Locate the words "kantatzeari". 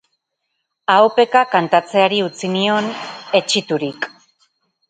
1.51-2.21